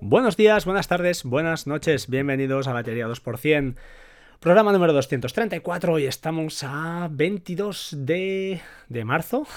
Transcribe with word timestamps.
Buenos 0.00 0.36
días, 0.36 0.64
buenas 0.64 0.86
tardes, 0.86 1.24
buenas 1.24 1.66
noches, 1.66 2.08
bienvenidos 2.08 2.68
a 2.68 2.72
Batería 2.72 3.08
2%, 3.08 3.74
programa 4.38 4.72
número 4.72 4.92
234 4.92 5.98
y 5.98 6.06
estamos 6.06 6.62
a 6.62 7.08
22 7.10 7.96
de, 7.98 8.60
de 8.88 9.04
marzo, 9.04 9.48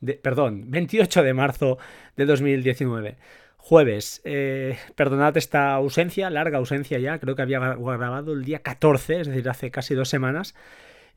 de, 0.00 0.14
perdón, 0.14 0.72
28 0.72 1.22
de 1.22 1.34
marzo 1.34 1.78
de 2.16 2.26
2019. 2.26 3.16
Jueves, 3.58 4.22
eh, 4.24 4.76
perdonad 4.96 5.36
esta 5.36 5.74
ausencia, 5.74 6.30
larga 6.30 6.58
ausencia 6.58 6.98
ya, 6.98 7.20
creo 7.20 7.36
que 7.36 7.42
había 7.42 7.60
grabado 7.60 8.32
el 8.32 8.44
día 8.44 8.58
14, 8.58 9.20
es 9.20 9.28
decir, 9.28 9.48
hace 9.48 9.70
casi 9.70 9.94
dos 9.94 10.08
semanas. 10.08 10.56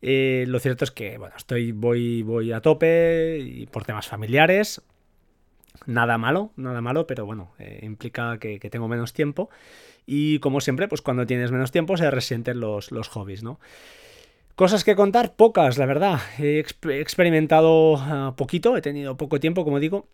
Eh, 0.04 0.46
lo 0.48 0.60
cierto 0.60 0.84
es 0.86 0.92
que, 0.92 1.18
bueno, 1.18 1.34
estoy, 1.36 1.72
voy, 1.72 2.22
voy 2.22 2.52
a 2.52 2.62
tope 2.62 3.40
y 3.40 3.66
por 3.66 3.84
temas 3.84 4.08
familiares, 4.08 4.84
nada 5.86 6.18
malo, 6.18 6.52
nada 6.56 6.82
malo, 6.82 7.08
pero 7.08 7.26
bueno, 7.26 7.52
eh, 7.60 7.80
implica 7.84 8.38
que, 8.40 8.60
tengo 8.60 8.88
menos 8.88 9.14
tiempo. 9.14 9.50
Y 10.06 10.40
como 10.40 10.62
siempre, 10.62 10.88
pues 10.88 11.02
cuando 11.02 11.26
tienes 11.26 11.52
menos 11.52 11.72
tiempo 11.72 11.98
se 11.98 12.10
resienten 12.10 12.60
los, 12.60 12.92
los 12.92 13.10
hobbies, 13.10 13.44
¿no? 13.44 13.60
Cosas 14.56 14.84
que 14.84 14.96
contar, 14.96 15.36
pocas, 15.36 15.78
la 15.78 15.86
verdad. 15.86 16.20
He, 16.38 16.60
experimentado 16.60 17.96
ah, 17.98 18.34
poquito, 18.36 18.76
he 18.76 18.82
tenido 18.82 19.16
poco 19.16 19.40
tiempo, 19.40 19.64
como 19.64 19.80
digo, 19.80 20.08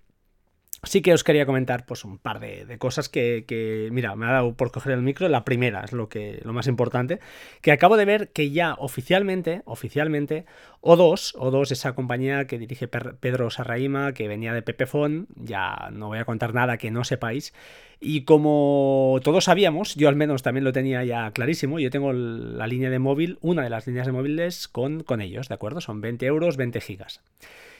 sí 0.85 1.01
que 1.01 1.13
os 1.13 1.23
quería 1.23 1.45
comentar 1.45 1.85
pues 1.85 2.05
un 2.05 2.17
par 2.17 2.39
de, 2.39 2.77
cosas 2.77 3.09
que, 3.09 3.89
mira, 3.91 4.15
me 4.15 4.25
ha 4.25 4.31
dado 4.31 4.53
por 4.53 4.71
coger 4.71 4.93
el 4.93 5.01
micro. 5.01 5.27
La 5.29 5.45
primera 5.45 5.83
es 5.83 5.91
lo, 5.91 6.09
que, 6.09 6.41
lo 6.43 6.53
más 6.53 6.67
importante, 6.67 7.19
que 7.61 7.71
acabo 7.71 7.97
de 7.97 8.05
ver 8.05 8.29
que 8.29 8.51
ya 8.51 8.75
oficialmente, 8.77 9.61
oficialmente, 9.65 10.45
O2, 10.81 11.35
O2, 11.35 11.71
esa 11.71 11.93
compañía 11.93 12.45
que 12.47 12.59
dirige 12.59 12.87
Pedro 12.87 13.49
Sarraima, 13.49 14.13
que 14.13 14.27
venía 14.27 14.53
de 14.53 14.61
Pepefon, 14.61 15.27
ya 15.35 15.89
no 15.91 16.07
voy 16.07 16.19
a 16.19 16.25
contar 16.25 16.53
nada 16.53 16.77
que 16.77 16.91
no 16.91 17.03
sepáis. 17.03 17.53
Y 17.99 18.21
como 18.21 19.19
todos 19.23 19.45
sabíamos, 19.45 19.95
yo 19.95 20.09
al 20.09 20.15
menos 20.15 20.43
también 20.43 20.63
lo 20.63 20.73
tenía 20.73 21.03
ya 21.03 21.31
clarísimo, 21.31 21.79
yo 21.79 21.89
tengo 21.89 22.13
la 22.13 22.67
línea 22.67 22.89
de 22.89 22.99
móvil, 22.99 23.37
una 23.41 23.63
de 23.63 23.69
las 23.69 23.87
líneas 23.87 24.05
de 24.05 24.11
móviles 24.11 24.67
con, 24.67 25.01
con 25.03 25.21
ellos, 25.21 25.47
¿de 25.47 25.55
acuerdo? 25.55 25.81
Son 25.81 26.01
20 26.01 26.25
euros, 26.25 26.57
20 26.57 26.81
gigas. 26.81 27.21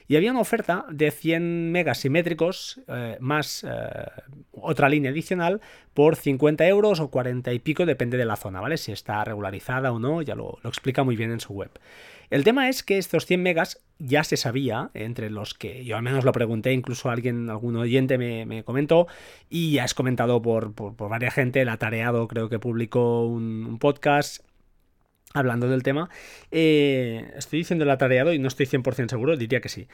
Y 0.07 0.15
había 0.15 0.31
una 0.31 0.41
oferta 0.41 0.85
de 0.89 1.09
100 1.11 1.71
megas 1.71 1.99
simétricos 1.99 2.79
eh, 2.87 3.17
más 3.19 3.63
eh, 3.63 3.69
otra 4.51 4.89
línea 4.89 5.11
adicional 5.11 5.61
por 5.93 6.15
50 6.15 6.67
euros 6.67 6.99
o 6.99 7.09
40 7.09 7.53
y 7.53 7.59
pico, 7.59 7.85
depende 7.85 8.17
de 8.17 8.25
la 8.25 8.35
zona, 8.35 8.61
¿vale? 8.61 8.77
Si 8.77 8.91
está 8.91 9.23
regularizada 9.23 9.91
o 9.91 9.99
no, 9.99 10.21
ya 10.21 10.35
lo, 10.35 10.59
explica 10.63 11.03
muy 11.03 11.15
bien 11.15 11.31
en 11.31 11.39
su 11.39 11.53
web. 11.53 11.71
El 12.29 12.43
tema 12.43 12.69
es 12.69 12.83
que 12.83 12.97
estos 12.97 13.25
100 13.25 13.41
megas 13.41 13.83
ya 13.97 14.23
se 14.23 14.35
sabía, 14.35 14.89
entre 14.93 15.29
los 15.29 15.53
que 15.53 15.85
yo 15.85 15.95
al 15.95 16.03
menos 16.03 16.23
lo 16.23 16.31
pregunté, 16.31 16.73
incluso 16.73 17.09
alguien, 17.09 17.49
algún 17.49 17.75
oyente 17.75 18.17
me, 18.17 18.63
comentó, 18.63 19.07
y 19.49 19.73
ya 19.73 19.85
es 19.85 19.93
comentado 19.93 20.41
por, 20.41 20.73
por, 20.73 21.09
varias 21.09 21.33
gente, 21.33 21.61
el 21.61 21.69
atareado 21.69 22.27
creo 22.27 22.49
que 22.49 22.59
publicó 22.59 23.25
un 23.25 23.77
podcast 23.79 24.43
hablando 25.36 25.67
del 25.67 25.83
tema, 25.83 26.09
eh, 26.52 27.31
estoy 27.36 27.59
diciendo 27.59 27.83
el 27.83 27.91
atareado 27.91 28.33
y 28.33 28.39
no 28.39 28.47
estoy 28.47 28.66
100% 28.66 29.09
seguro, 29.09 29.38
diría 29.38 29.61
que 29.61 29.69
sí. 29.69 29.88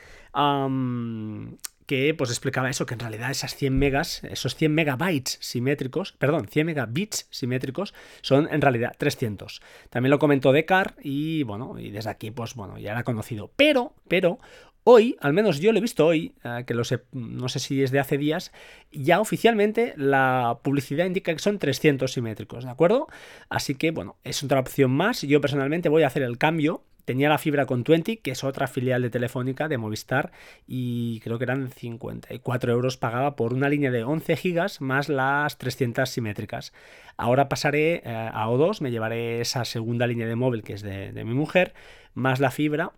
que 1.85 2.13
pues 2.13 2.29
explicaba 2.29 2.69
eso, 2.69 2.85
que 2.85 2.93
en 2.93 3.01
realidad 3.01 3.31
esas 3.31 3.55
100 3.55 3.77
megas, 3.77 4.23
esos 4.23 4.55
100 4.55 4.73
megabytes 4.73 5.37
simétricos, 5.41 6.13
perdón, 6.13 6.47
100 6.47 6.65
megabits 6.67 7.27
simétricos 7.31 7.93
son 8.21 8.47
en 8.51 8.61
realidad 8.61 8.95
300. 8.97 9.61
También 9.89 10.11
lo 10.11 10.19
comentó 10.19 10.53
Decar 10.53 10.95
y 11.01 11.43
bueno, 11.43 11.77
y 11.79 11.91
desde 11.91 12.09
aquí 12.09 12.31
pues 12.31 12.55
bueno, 12.55 12.77
ya 12.77 12.91
era 12.91 13.03
conocido. 13.03 13.51
Pero, 13.57 13.93
pero, 14.07 14.39
Hoy, 14.83 15.15
al 15.19 15.33
menos 15.33 15.59
yo 15.59 15.71
lo 15.71 15.77
he 15.77 15.81
visto 15.81 16.07
hoy, 16.07 16.33
eh, 16.43 16.63
que 16.65 16.73
lo 16.73 16.83
sé, 16.83 17.03
no 17.11 17.49
sé 17.49 17.59
si 17.59 17.83
es 17.83 17.91
de 17.91 17.99
hace 17.99 18.17
días, 18.17 18.51
ya 18.91 19.19
oficialmente 19.19 19.93
la 19.95 20.57
publicidad 20.63 21.05
indica 21.05 21.31
que 21.31 21.39
son 21.39 21.59
300 21.59 22.11
simétricos, 22.11 22.63
¿de 22.63 22.71
acuerdo? 22.71 23.07
Así 23.47 23.75
que, 23.75 23.91
bueno, 23.91 24.17
es 24.23 24.41
otra 24.41 24.59
opción 24.59 24.89
más. 24.89 25.21
Yo 25.21 25.39
personalmente 25.39 25.87
voy 25.87 26.01
a 26.01 26.07
hacer 26.07 26.23
el 26.23 26.39
cambio. 26.39 26.83
Tenía 27.05 27.29
la 27.29 27.37
fibra 27.37 27.67
con 27.67 27.83
20, 27.83 28.21
que 28.21 28.31
es 28.31 28.43
otra 28.43 28.65
filial 28.65 29.03
de 29.03 29.11
Telefónica 29.11 29.67
de 29.67 29.77
Movistar, 29.77 30.31
y 30.65 31.19
creo 31.19 31.37
que 31.37 31.43
eran 31.43 31.69
54 31.69 32.71
euros 32.71 32.97
pagaba 32.97 33.35
por 33.35 33.53
una 33.53 33.69
línea 33.69 33.91
de 33.91 34.03
11 34.03 34.35
gigas 34.35 34.81
más 34.81 35.09
las 35.09 35.59
300 35.59 36.09
simétricas. 36.09 36.73
Ahora 37.17 37.49
pasaré 37.49 38.01
eh, 38.03 38.29
a 38.33 38.47
O2, 38.47 38.81
me 38.81 38.89
llevaré 38.89 39.41
esa 39.41 39.63
segunda 39.63 40.07
línea 40.07 40.25
de 40.25 40.35
móvil 40.35 40.63
que 40.63 40.73
es 40.73 40.81
de 40.81 41.23
mi 41.23 41.35
mujer, 41.35 41.73
más 42.15 42.39
la 42.39 42.49
fibra 42.49 42.93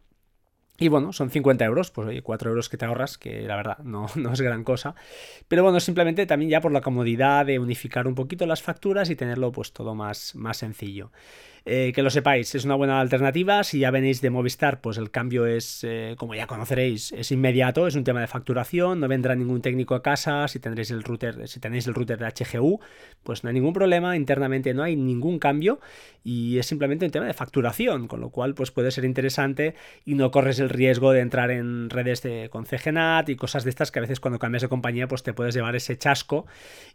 y 0.80 0.88
bueno, 0.88 1.14
son 1.14 1.30
50 1.30 1.64
euros, 1.66 1.92
pues 1.92 2.08
oye, 2.08 2.22
4 2.22 2.50
euros 2.50 2.68
que 2.68 2.78
te 2.78 2.86
ahorras, 2.86 3.18
que 3.18 3.44
la 3.44 3.56
verdad 3.56 3.78
no, 3.80 4.08
no, 4.16 4.34
es 4.34 4.42
gran 4.42 4.64
cosa. 4.64 4.96
Pero 5.48 5.64
bueno, 5.64 5.80
simplemente 5.80 6.26
también 6.26 6.50
ya 6.50 6.62
por 6.62 6.72
la 6.72 6.82
comodidad 6.82 7.46
de 7.46 7.60
unificar 7.60 8.08
un 8.08 8.16
poquito 8.16 8.46
las 8.46 8.62
facturas 8.64 9.10
y 9.10 9.16
tenerlo 9.16 9.52
pues 9.52 9.72
todo 9.72 9.94
más, 9.94 10.36
más 10.36 10.58
sencillo. 10.58 11.12
Eh, 11.66 11.94
que 11.96 12.04
lo 12.04 12.10
sepáis, 12.10 12.56
es 12.56 12.66
una 12.66 12.76
buena 12.76 13.00
alternativa. 13.00 13.64
Si 13.64 13.80
ya 13.80 13.90
venís 13.90 14.20
de 14.20 14.30
Movistar, 14.30 14.82
pues 14.82 14.98
el 14.98 15.12
cambio 15.12 15.46
es, 15.46 15.86
eh, 15.86 16.16
como 16.18 16.36
ya 16.36 16.46
conoceréis, 16.46 17.14
es 17.14 17.32
inmediato, 17.32 17.88
es 17.88 17.96
un 17.96 18.04
tema 18.04 18.20
de 18.20 18.28
facturación, 18.28 19.00
no 19.00 19.08
vendrá 19.08 19.34
ningún 19.34 19.62
técnico 19.62 19.96
a 19.96 20.04
casa, 20.04 20.46
si 20.50 20.60
tendréis 20.60 20.92
el 20.92 21.04
router, 21.04 21.48
si 21.48 21.62
tenéis 21.62 21.88
el 21.88 21.94
router 21.94 22.20
de 22.20 22.26
HGU, 22.26 22.82
pues 23.24 23.44
no 23.44 23.48
hay 23.48 23.54
ningún 23.54 23.72
problema, 23.72 24.18
internamente 24.18 24.74
no 24.74 24.84
hay 24.84 24.98
ningún 24.98 25.40
cambio 25.40 25.80
y 26.26 26.58
es 26.58 26.66
simplemente 26.66 27.06
un 27.06 27.12
tema 27.12 27.28
de 27.28 27.34
facturación, 27.34 28.10
con 28.10 28.20
lo 28.20 28.30
cual 28.30 28.56
pues 28.56 28.72
puede 28.72 28.92
ser 28.92 29.06
interesante 29.06 29.76
y 30.04 30.16
no 30.16 30.32
corres 30.32 30.60
riesgo 30.70 31.12
de 31.12 31.22
entrar 31.22 31.52
en 31.52 31.90
redes 31.90 32.22
de, 32.22 32.50
con 32.50 32.66
y 33.28 33.36
cosas 33.36 33.64
de 33.64 33.70
estas 33.70 33.92
que 33.92 34.00
a 34.00 34.02
veces 34.02 34.20
cuando 34.20 34.40
cambias 34.40 34.64
de 34.64 34.70
compañía 34.70 35.08
pues 35.08 35.24
te 35.24 35.34
puedes 35.34 35.54
llevar 35.54 35.76
ese 35.76 35.98
chasco 35.98 36.46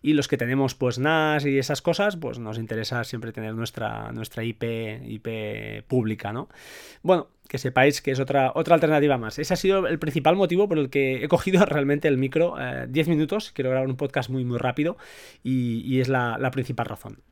y 0.02 0.12
los 0.12 0.28
que 0.28 0.36
tenemos 0.36 0.74
pues 0.74 0.98
NAS 0.98 1.46
y 1.46 1.58
esas 1.58 1.82
cosas 1.82 2.16
pues 2.16 2.38
nos 2.38 2.58
interesa 2.58 3.04
siempre 3.04 3.32
tener 3.32 3.54
nuestra, 3.54 4.12
nuestra 4.12 4.44
IP 4.44 4.58
IP, 4.64 5.84
pública, 5.86 6.32
¿no? 6.32 6.48
Bueno, 7.02 7.28
que 7.48 7.58
sepáis 7.58 8.02
que 8.02 8.10
es 8.10 8.20
otra, 8.20 8.52
otra 8.54 8.74
alternativa 8.74 9.16
más. 9.18 9.38
Ese 9.38 9.54
ha 9.54 9.56
sido 9.56 9.86
el 9.86 9.98
principal 9.98 10.36
motivo 10.36 10.68
por 10.68 10.78
el 10.78 10.90
que 10.90 11.24
he 11.24 11.28
cogido 11.28 11.64
realmente 11.66 12.08
el 12.08 12.18
micro 12.18 12.56
10 12.88 13.06
eh, 13.06 13.10
minutos. 13.10 13.52
Quiero 13.52 13.70
grabar 13.70 13.88
un 13.88 13.96
podcast 13.96 14.30
muy, 14.30 14.44
muy 14.44 14.58
rápido 14.58 14.96
y, 15.42 16.00
es 16.00 16.08
la, 16.08 16.36
la 16.38 16.50
principal 16.50 16.86
razón. 16.86 17.22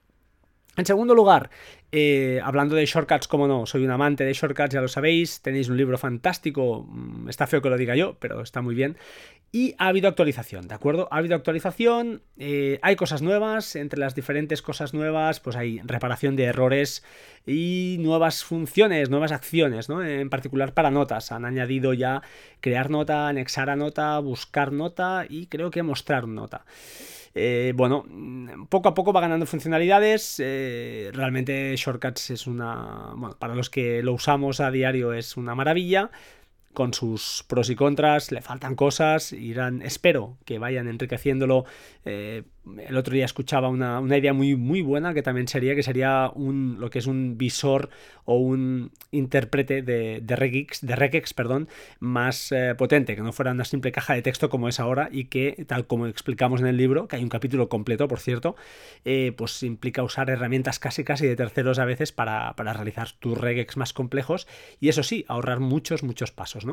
En 0.76 0.84
segundo 0.84 1.14
lugar, 1.14 1.48
eh, 1.90 2.38
hablando 2.44 2.76
de 2.76 2.84
shortcuts, 2.84 3.28
como 3.28 3.48
no, 3.48 3.64
soy 3.64 3.82
un 3.84 3.90
amante 3.90 4.24
de 4.24 4.34
shortcuts, 4.34 4.74
ya 4.74 4.82
lo 4.82 4.88
sabéis, 4.88 5.40
tenéis 5.40 5.70
un 5.70 5.78
libro 5.78 5.96
fantástico, 5.96 6.86
mm, 6.86 7.30
está 7.30 7.46
feo 7.46 7.62
que 7.62 7.70
lo 7.70 7.78
diga 7.78 7.96
yo, 7.96 8.18
pero 8.20 8.42
está 8.42 8.60
muy 8.60 8.74
bien. 8.74 8.98
Y 9.52 9.74
ha 9.78 9.88
habido 9.88 10.06
actualización, 10.08 10.68
¿de 10.68 10.74
acuerdo? 10.74 11.08
Ha 11.10 11.16
habido 11.16 11.34
actualización, 11.34 12.20
eh, 12.36 12.78
hay 12.82 12.94
cosas 12.94 13.22
nuevas, 13.22 13.74
entre 13.74 13.98
las 13.98 14.14
diferentes 14.14 14.60
cosas 14.60 14.92
nuevas, 14.92 15.40
pues 15.40 15.56
hay 15.56 15.80
reparación 15.82 16.36
de 16.36 16.44
errores 16.44 17.02
y 17.46 17.96
nuevas 18.00 18.44
funciones, 18.44 19.08
nuevas 19.08 19.32
acciones, 19.32 19.88
¿no? 19.88 20.04
En 20.04 20.28
particular 20.28 20.74
para 20.74 20.90
notas, 20.90 21.32
han 21.32 21.46
añadido 21.46 21.94
ya 21.94 22.20
crear 22.60 22.90
nota, 22.90 23.28
anexar 23.28 23.70
a 23.70 23.76
nota, 23.76 24.18
buscar 24.18 24.72
nota 24.72 25.24
y 25.26 25.46
creo 25.46 25.70
que 25.70 25.82
mostrar 25.82 26.28
nota. 26.28 26.66
Eh, 27.38 27.74
bueno, 27.76 28.06
poco 28.70 28.88
a 28.88 28.94
poco 28.94 29.12
va 29.12 29.20
ganando 29.20 29.44
funcionalidades. 29.44 30.40
Eh, 30.42 31.10
realmente 31.12 31.76
Shortcuts 31.76 32.30
es 32.30 32.46
una. 32.46 33.12
Bueno, 33.14 33.36
para 33.38 33.54
los 33.54 33.68
que 33.68 34.02
lo 34.02 34.14
usamos 34.14 34.60
a 34.60 34.70
diario 34.70 35.12
es 35.12 35.36
una 35.36 35.54
maravilla 35.54 36.10
con 36.72 36.94
sus 36.94 37.44
pros 37.46 37.68
y 37.70 37.76
contras, 37.76 38.32
le 38.32 38.42
faltan 38.42 38.74
cosas, 38.74 39.32
irán, 39.32 39.80
espero 39.82 40.36
que 40.44 40.58
vayan 40.58 40.88
enriqueciéndolo. 40.88 41.64
Eh, 42.04 42.42
el 42.86 42.96
otro 42.96 43.14
día 43.14 43.24
escuchaba 43.24 43.68
una, 43.68 44.00
idea 44.16 44.32
muy, 44.32 44.56
muy 44.56 44.82
buena 44.82 45.14
que 45.14 45.22
también 45.22 45.48
sería 45.48 45.74
que 45.74 45.82
sería 45.82 46.30
un, 46.34 46.76
lo 46.80 46.90
que 46.90 46.98
es 46.98 47.06
un 47.06 47.38
visor 47.38 47.90
o 48.24 48.38
un 48.38 48.90
intérprete 49.12 49.82
de, 49.82 50.20
de, 50.20 50.36
regex, 50.36 50.80
de 50.80 50.96
regex 50.96 51.32
perdón, 51.32 51.68
más 52.00 52.50
eh, 52.52 52.74
potente, 52.76 53.14
que 53.14 53.22
no 53.22 53.32
fuera 53.32 53.52
una 53.52 53.64
simple 53.64 53.92
caja 53.92 54.14
de 54.14 54.22
texto 54.22 54.50
como 54.50 54.68
es 54.68 54.80
ahora 54.80 55.08
y 55.12 55.26
que, 55.26 55.64
tal 55.66 55.86
como 55.86 56.06
explicamos 56.06 56.60
en 56.60 56.66
el 56.66 56.76
libro, 56.76 57.08
que 57.08 57.16
hay 57.16 57.22
un 57.22 57.28
capítulo 57.28 57.68
completo, 57.68 58.08
por 58.08 58.20
cierto, 58.20 58.56
eh, 59.04 59.32
pues 59.36 59.62
implica 59.62 60.02
usar 60.02 60.30
herramientas 60.30 60.78
casi 60.78 61.04
casi 61.04 61.26
de 61.26 61.36
terceros 61.36 61.78
a 61.78 61.84
veces 61.84 62.12
para, 62.12 62.54
para 62.56 62.72
realizar 62.72 63.12
tus 63.12 63.38
regex 63.38 63.76
más 63.76 63.92
complejos 63.92 64.48
y 64.80 64.88
eso 64.88 65.02
sí, 65.02 65.24
ahorrar 65.28 65.60
muchos, 65.60 66.02
muchos 66.02 66.32
pasos. 66.32 66.66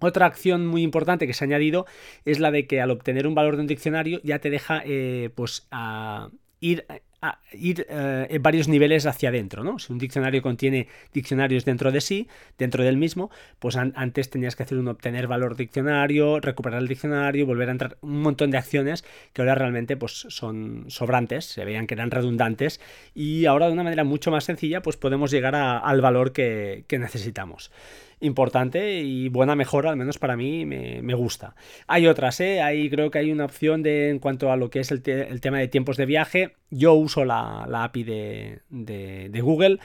Otra 0.00 0.26
acción 0.26 0.66
muy 0.66 0.82
importante 0.82 1.26
que 1.26 1.34
se 1.34 1.44
ha 1.44 1.46
añadido 1.46 1.86
es 2.24 2.40
la 2.40 2.50
de 2.50 2.66
que 2.66 2.80
al 2.80 2.90
obtener 2.90 3.26
un 3.26 3.34
valor 3.34 3.56
de 3.56 3.62
un 3.62 3.68
diccionario 3.68 4.20
ya 4.24 4.38
te 4.38 4.50
deja 4.50 4.82
eh, 4.84 5.30
pues 5.34 5.66
a 5.70 6.30
ir 6.60 6.84
ir 7.52 7.86
eh, 7.88 8.26
en 8.30 8.42
varios 8.42 8.68
niveles 8.68 9.06
hacia 9.06 9.28
adentro, 9.28 9.62
¿no? 9.62 9.78
Si 9.78 9.92
un 9.92 9.98
diccionario 9.98 10.40
contiene 10.40 10.88
diccionarios 11.12 11.64
dentro 11.64 11.92
de 11.92 12.00
sí, 12.00 12.28
dentro 12.56 12.82
del 12.82 12.96
mismo, 12.96 13.30
pues 13.58 13.76
antes 13.76 14.30
tenías 14.30 14.56
que 14.56 14.62
hacer 14.62 14.78
un 14.78 14.88
obtener 14.88 15.26
valor 15.26 15.56
diccionario, 15.56 16.40
recuperar 16.40 16.80
el 16.80 16.88
diccionario, 16.88 17.44
volver 17.46 17.68
a 17.68 17.72
entrar 17.72 17.98
un 18.00 18.22
montón 18.22 18.50
de 18.50 18.58
acciones 18.58 19.04
que 19.32 19.42
ahora 19.42 19.54
realmente 19.54 19.96
pues 19.96 20.12
son 20.28 20.86
sobrantes, 20.88 21.44
se 21.44 21.64
veían 21.64 21.86
que 21.86 21.94
eran 21.94 22.10
redundantes 22.10 22.80
y 23.14 23.44
ahora 23.44 23.66
de 23.66 23.72
una 23.72 23.84
manera 23.84 24.04
mucho 24.04 24.30
más 24.30 24.44
sencilla 24.44 24.80
pues 24.80 24.96
podemos 24.96 25.30
llegar 25.30 25.54
al 25.54 26.00
valor 26.00 26.32
que 26.32 26.84
necesitamos. 26.90 27.70
Importante 28.20 29.00
y 29.00 29.28
buena 29.28 29.56
mejora, 29.56 29.90
al 29.90 29.96
menos 29.96 30.18
para 30.18 30.36
mí 30.36 30.66
me, 30.66 31.14
gusta. 31.14 31.54
Hay 31.86 32.06
otras, 32.06 32.40
¿eh? 32.40 32.60
Hay, 32.62 32.88
creo 32.90 33.10
que 33.10 33.18
hay 33.18 33.32
una 33.32 33.44
opción 33.44 33.82
de, 33.82 34.10
en 34.10 34.18
cuanto 34.18 34.52
a 34.52 34.56
lo 34.56 34.70
que 34.70 34.80
es 34.80 34.90
el, 34.90 35.02
tema 35.02 35.58
de 35.58 35.68
tiempos 35.68 35.96
de 35.96 36.06
viaje. 36.06 36.54
Yo 36.70 36.94
uso 36.94 37.24
la, 37.24 37.64
API 37.84 38.04
de, 38.04 38.60
de 38.68 39.40
Google. 39.40 39.78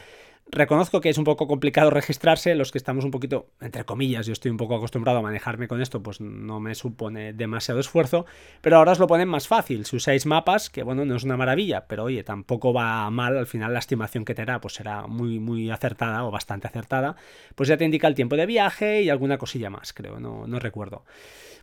Reconozco 0.51 1.01
que 1.01 1.09
es 1.09 1.17
un 1.17 1.23
poco 1.23 1.47
complicado 1.47 1.89
registrarse, 1.89 2.53
los 2.53 2.71
que 2.71 2.77
estamos 2.77 3.03
un 3.03 3.09
poquito, 3.09 3.47
entre 3.61 3.83
comillas, 3.83 4.27
yo 4.27 4.33
estoy 4.33 4.51
un 4.51 4.57
poco 4.57 4.75
acostumbrado 4.75 5.17
a 5.19 5.21
manejarme 5.23 5.67
con 5.67 5.81
esto, 5.81 6.03
pues 6.03 6.21
no 6.21 6.59
me 6.59 6.75
supone 6.75 7.33
demasiado 7.33 7.79
esfuerzo, 7.79 8.27
pero 8.61 8.77
ahora 8.77 8.91
os 8.91 8.99
lo 8.99 9.07
ponen 9.07 9.27
más 9.27 9.47
fácil, 9.47 9.85
si 9.85 9.95
usáis 9.95 10.27
mapas, 10.27 10.69
que 10.69 10.83
bueno, 10.83 11.03
no 11.03 11.15
es 11.15 11.23
una 11.23 11.35
maravilla, 11.35 11.87
pero 11.87 12.03
oye, 12.03 12.23
tampoco 12.23 12.73
va 12.73 13.09
mal, 13.09 13.35
al 13.37 13.47
final 13.47 13.73
la 13.73 13.79
estimación 13.79 14.23
que 14.23 14.35
te 14.35 14.45
da 14.45 14.61
pues 14.61 14.75
será 14.75 15.07
muy, 15.07 15.39
muy 15.39 15.71
acertada 15.71 16.23
o 16.23 16.31
bastante 16.31 16.67
acertada, 16.67 17.15
pues 17.55 17.67
ya 17.67 17.77
te 17.77 17.85
indica 17.85 18.07
el 18.07 18.13
tiempo 18.13 18.35
de 18.35 18.45
viaje 18.45 19.01
y 19.01 19.09
alguna 19.09 19.39
cosilla 19.39 19.71
más, 19.71 19.93
creo, 19.93 20.19
no, 20.19 20.45
no 20.45 20.59
recuerdo. 20.59 21.05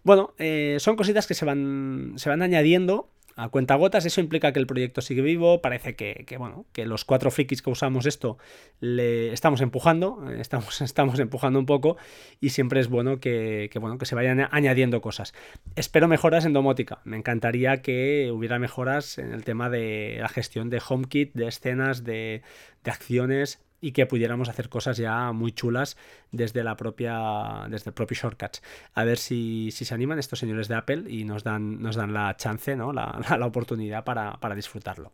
Bueno, 0.02 0.34
eh, 0.38 0.78
son 0.80 0.96
cositas 0.96 1.28
que 1.28 1.34
se 1.34 1.44
van, 1.44 2.14
se 2.16 2.28
van 2.28 2.42
añadiendo 2.42 3.08
a 3.36 3.48
cuentagotas. 3.48 4.04
Eso 4.04 4.20
implica 4.20 4.52
que 4.52 4.58
el 4.58 4.66
proyecto 4.66 5.00
sigue 5.00 5.22
vivo. 5.22 5.60
Parece 5.60 5.94
que, 5.94 6.24
bueno, 6.38 6.66
que 6.72 6.86
los 6.86 7.04
cuatro 7.04 7.30
frikis 7.30 7.62
que 7.62 7.70
usamos 7.70 8.06
esto 8.06 8.38
le 8.80 9.32
estamos 9.32 9.60
empujando. 9.60 10.24
Eh, 10.30 10.36
estamos, 10.40 10.80
estamos 10.80 11.18
empujando 11.18 11.58
un 11.58 11.66
poco. 11.66 11.96
Y 12.40 12.50
siempre 12.50 12.80
es 12.80 12.88
bueno 12.88 13.20
que, 13.20 13.70
bueno 13.80 13.98
que 13.98 14.06
se 14.06 14.14
vayan 14.14 14.48
añadiendo 14.50 15.00
cosas. 15.00 15.34
Espero 15.76 16.08
mejoras 16.08 16.44
en 16.44 16.52
domótica. 16.52 17.00
Me 17.04 17.16
encantaría 17.16 17.82
que 17.82 18.30
hubiera 18.32 18.58
mejoras 18.58 19.18
en 19.18 19.32
el 19.32 19.44
tema 19.44 19.70
de 19.70 20.18
la 20.20 20.28
gestión 20.28 20.70
de 20.70 20.82
HomeKit, 20.86 21.34
de 21.34 21.48
escenas, 21.48 22.04
de, 22.04 22.42
de 22.84 22.90
acciones 22.90 23.60
y 23.82 23.92
que 23.92 24.06
pudiéramos 24.06 24.48
hacer 24.48 24.70
cosas 24.70 24.96
ya 24.96 25.32
muy 25.32 25.52
chulas 25.52 25.98
desde 26.30 26.64
la 26.64 26.76
propia 26.76 27.66
desde 27.68 27.90
el 27.90 27.94
propio 27.94 28.16
shortcuts. 28.16 28.62
A 28.94 29.04
ver 29.04 29.18
si, 29.18 29.70
se 29.72 29.92
animan 29.92 30.18
estos 30.18 30.38
señores 30.38 30.68
de 30.68 30.76
Apple 30.76 31.04
y 31.08 31.24
nos 31.24 31.44
dan 31.44 31.82
nos 31.82 31.96
dan 31.96 32.14
la 32.14 32.34
chance 32.36 32.74
no 32.76 32.92
la, 32.92 33.20
oportunidad 33.42 34.04
para, 34.04 34.38
para 34.40 34.54
disfrutarlo 34.54 35.12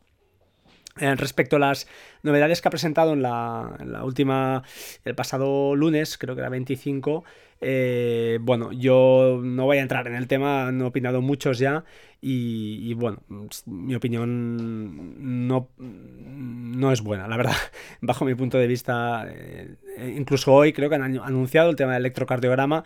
eh, 1.00 1.14
respecto 1.14 1.56
a 1.56 1.58
las 1.58 1.86
novedades 2.22 2.60
que 2.60 2.68
ha 2.68 2.70
presentado 2.70 3.12
en 3.12 3.22
la, 3.22 4.02
última, 4.04 4.62
el 5.04 5.14
pasado 5.14 5.76
lunes, 5.76 6.18
creo 6.18 6.34
que 6.34 6.40
era 6.40 6.48
25, 6.48 7.24
eh, 7.60 8.38
bueno, 8.40 8.72
yo 8.72 9.40
no 9.42 9.64
voy 9.64 9.78
a 9.78 9.82
entrar 9.82 10.06
en 10.08 10.14
el 10.14 10.26
tema, 10.26 10.70
he 10.70 10.82
opinado 10.82 11.20
muchos 11.22 11.58
ya 11.58 11.84
y, 12.20 12.94
bueno, 12.94 13.22
mi 13.66 13.94
opinión 13.94 15.46
no, 15.46 15.68
no 15.78 16.92
es 16.92 17.00
buena, 17.00 17.28
la 17.28 17.36
verdad, 17.36 17.56
bajo 18.00 18.24
mi 18.24 18.34
punto 18.34 18.58
de 18.58 18.66
vista. 18.66 19.26
Eh, 19.28 19.76
incluso 20.16 20.52
hoy 20.52 20.72
creo 20.72 20.88
que 20.88 20.96
han 20.96 21.18
anunciado 21.20 21.70
el 21.70 21.76
tema 21.76 21.92
del 21.92 22.02
electrocardiograma 22.02 22.84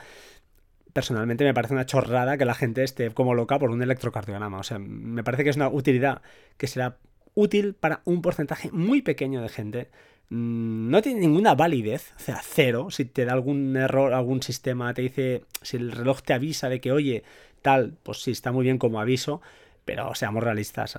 personalmente 0.92 1.44
me 1.44 1.54
parece 1.54 1.72
una 1.72 1.86
chorrada 1.86 2.36
que 2.36 2.44
la 2.44 2.52
gente 2.52 2.84
esté 2.84 3.10
como 3.12 3.32
loca 3.32 3.58
por 3.58 3.70
un 3.70 3.82
electrocardiograma. 3.82 4.58
O 4.58 4.62
sea, 4.62 4.78
me 4.78 5.24
parece 5.24 5.42
que 5.42 5.48
es 5.48 5.56
una 5.56 5.68
utilidad 5.68 6.20
que 6.58 6.66
será 6.66 6.98
útil 7.34 7.74
para 7.74 8.02
un 8.04 8.22
porcentaje 8.22 8.70
muy 8.72 9.02
pequeño 9.02 9.42
de 9.42 9.48
gente. 9.48 9.90
Mm, 10.28 10.90
no 10.90 11.02
tiene 11.02 11.20
ninguna 11.20 11.54
validez, 11.54 12.12
o 12.16 12.20
sea, 12.20 12.40
cero. 12.42 12.88
Si 12.90 13.04
te 13.04 13.24
da 13.24 13.32
algún 13.32 13.76
error, 13.76 14.14
algún 14.14 14.42
sistema, 14.42 14.94
te 14.94 15.02
dice, 15.02 15.44
si 15.62 15.76
el 15.76 15.92
reloj 15.92 16.22
te 16.22 16.32
avisa 16.34 16.68
de 16.68 16.80
que, 16.80 16.92
oye, 16.92 17.22
tal, 17.62 17.94
pues 18.02 18.22
sí, 18.22 18.30
está 18.32 18.52
muy 18.52 18.64
bien 18.64 18.78
como 18.78 19.00
aviso, 19.00 19.40
pero 19.84 20.14
seamos 20.14 20.42
realistas. 20.42 20.96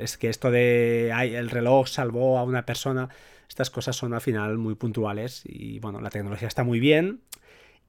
es 0.00 0.16
que 0.18 0.28
esto 0.28 0.50
de 0.50 1.10
el 1.10 1.50
reloj 1.50 1.88
salvó 1.88 2.38
a 2.38 2.44
una 2.44 2.64
persona, 2.64 3.08
estas 3.48 3.70
cosas 3.70 3.96
son 3.96 4.14
al 4.14 4.20
final 4.20 4.58
muy 4.58 4.74
puntuales 4.74 5.42
y 5.44 5.78
bueno, 5.80 6.00
la 6.00 6.10
tecnología 6.10 6.48
está 6.48 6.64
muy 6.64 6.80
bien. 6.80 7.20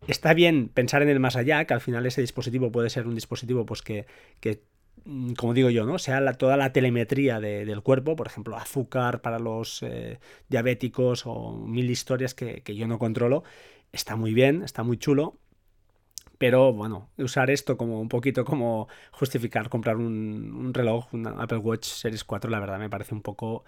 Está 0.07 0.33
bien 0.33 0.69
pensar 0.69 1.01
en 1.01 1.09
el 1.09 1.19
más 1.19 1.35
allá, 1.35 1.65
que 1.65 1.73
al 1.73 1.81
final 1.81 2.05
ese 2.05 2.21
dispositivo 2.21 2.71
puede 2.71 2.89
ser 2.89 3.07
un 3.07 3.15
dispositivo 3.15 3.65
pues 3.65 3.81
que, 3.81 4.05
como 5.37 5.53
digo 5.53 5.69
yo, 5.69 5.85
¿no? 5.85 5.99
Sea 5.99 6.33
toda 6.33 6.57
la 6.57 6.73
telemetría 6.73 7.39
del 7.39 7.81
cuerpo, 7.81 8.15
por 8.15 8.27
ejemplo, 8.27 8.57
azúcar 8.57 9.21
para 9.21 9.39
los 9.39 9.81
eh, 9.83 10.19
diabéticos 10.49 11.25
o 11.25 11.53
mil 11.53 11.89
historias 11.89 12.33
que, 12.33 12.61
que 12.61 12.75
yo 12.75 12.87
no 12.87 12.99
controlo, 12.99 13.43
está 13.91 14.15
muy 14.15 14.33
bien, 14.33 14.63
está 14.63 14.83
muy 14.83 14.97
chulo, 14.97 15.37
pero 16.37 16.73
bueno, 16.73 17.09
usar 17.17 17.49
esto 17.49 17.77
como 17.77 17.99
un 17.99 18.09
poquito 18.09 18.45
como 18.45 18.87
justificar 19.11 19.69
comprar 19.69 19.97
un, 19.97 20.71
reloj, 20.73 21.13
un 21.13 21.27
Apple 21.27 21.57
Watch 21.57 21.85
Series 21.85 22.23
4, 22.23 22.49
la 22.49 22.59
verdad 22.59 22.79
me 22.79 22.89
parece 22.89 23.13
un 23.13 23.21
poco 23.21 23.63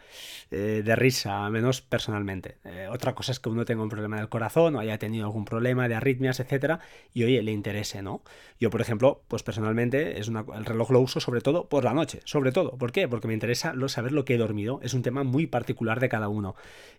eh, 0.52 0.82
de 0.84 0.96
risa, 0.96 1.46
al 1.46 1.52
menos 1.52 1.82
personalmente. 1.82 2.58
Eh, 2.66 2.88
otra 2.92 3.16
cosa 3.16 3.32
es 3.32 3.40
que 3.40 3.50
uno 3.50 3.66
tenga 3.66 3.84
un 3.84 3.90
problema 3.90 4.18
del 4.18 4.30
corazón 4.30 4.76
o 4.76 4.80
haya 4.80 4.98
tenido 4.98 5.26
algún 5.26 5.46
problema 5.46 5.88
de 5.88 5.96
arritmias, 5.96 6.40
etcétera, 6.40 6.80
y 7.14 7.24
oye, 7.24 7.42
le 7.42 7.52
interese, 7.52 8.02
¿no? 8.02 8.22
Yo, 8.60 8.70
por 8.70 8.82
ejemplo, 8.82 9.22
pues 9.28 9.44
personalmente 9.44 10.20
es 10.20 10.28
el 10.28 10.66
reloj 10.66 10.92
lo 10.92 11.00
uso 11.00 11.20
sobre 11.20 11.42
todo 11.42 11.68
por 11.68 11.84
la 11.84 11.94
noche, 11.94 12.22
sobre 12.26 12.52
todo. 12.52 12.78
¿Por 12.78 12.92
qué? 12.92 13.08
Porque 13.08 13.28
me 13.28 13.34
interesa 13.34 13.74
saber 13.88 14.12
lo 14.12 14.26
que 14.26 14.36
he 14.36 14.38
dormido. 14.38 14.80
Es 14.84 14.94
un 14.94 15.02
tema 15.02 15.24
muy 15.24 15.48
particular 15.48 16.00
de 16.00 16.10
cada 16.10 16.30
uno. 16.30 16.56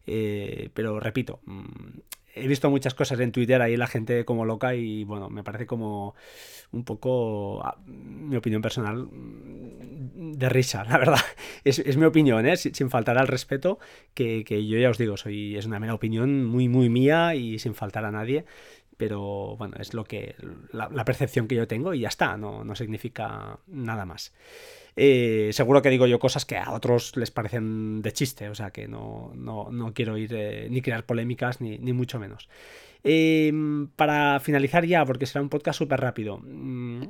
Eh, 0.06 0.70
pero 0.74 1.00
repito, 1.00 1.40
mm, 1.44 1.98
he 2.34 2.46
visto 2.46 2.70
muchas 2.70 2.94
cosas 2.94 3.18
en 3.20 3.32
Twitter 3.32 3.60
ahí 3.62 3.76
la 3.76 3.86
gente 3.86 4.24
como 4.24 4.44
loca 4.44 4.74
y 4.74 5.04
bueno, 5.04 5.28
me 5.30 5.42
parece 5.42 5.66
como 5.66 6.14
un 6.72 6.84
poco, 6.84 7.62
mi 7.86 8.36
opinión 8.36 8.62
personal, 8.62 9.08
de 9.10 10.48
risa, 10.48 10.84
la 10.88 10.98
verdad. 10.98 11.20
Es, 11.64 11.96
mi 11.96 12.04
opinión, 12.04 12.46
¿eh? 12.46 12.56
sin, 12.56 12.90
faltar 12.90 13.18
al 13.18 13.28
respeto, 13.28 13.78
que, 14.14 14.44
yo 14.44 14.78
ya 14.78 14.90
os 14.90 14.98
digo, 14.98 15.16
soy, 15.16 15.56
es 15.56 15.66
una 15.66 15.80
mera 15.80 15.94
opinión 15.94 16.44
muy, 16.44 16.68
muy 16.68 16.88
mía 16.88 17.34
y 17.34 17.58
sin 17.58 17.74
faltar 17.74 18.04
a 18.04 18.12
nadie. 18.12 18.44
Pero 19.00 19.56
bueno, 19.56 19.76
es 19.80 19.94
lo 19.94 20.04
que 20.04 20.34
la, 20.72 21.04
percepción 21.06 21.48
que 21.48 21.54
yo 21.54 21.66
tengo 21.66 21.94
y 21.94 22.00
ya 22.00 22.08
está, 22.08 22.36
no, 22.36 22.64
no 22.64 22.74
significa 22.74 23.58
nada 23.66 24.04
más. 24.04 24.34
Eh, 24.94 25.48
seguro 25.54 25.80
que 25.80 25.88
digo 25.88 26.06
yo 26.06 26.18
cosas 26.18 26.44
que 26.44 26.58
a 26.58 26.70
otros 26.72 27.16
les 27.16 27.30
parecen 27.30 28.02
de 28.02 28.12
chiste, 28.12 28.50
o 28.50 28.54
sea 28.54 28.72
que 28.72 28.88
no, 28.88 29.32
quiero 29.94 30.18
ir 30.18 30.34
eh, 30.34 30.68
ni 30.68 30.82
crear 30.82 31.06
polémicas 31.06 31.62
ni, 31.62 31.78
mucho 31.94 32.18
menos. 32.18 32.50
Em, 33.02 33.88
para 33.96 34.38
finalizar 34.40 34.84
ya, 34.84 35.06
porque 35.06 35.24
será 35.24 35.40
un 35.40 35.48
podcast 35.48 35.78
súper 35.78 35.98
rápido, 35.98 36.42
mm, 36.44 37.04